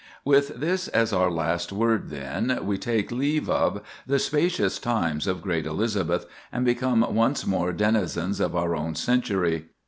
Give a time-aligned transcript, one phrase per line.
[0.25, 5.43] With this as our last word, then, we take leave of "the spacious times of
[5.43, 9.67] great Elizabeth," and become once more denizens of our own century.